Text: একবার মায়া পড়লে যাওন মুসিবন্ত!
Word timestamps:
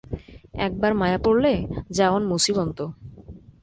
একবার 0.57 0.91
মায়া 0.93 1.19
পড়লে 1.25 1.53
যাওন 1.91 2.21
মুসিবন্ত! 2.25 2.77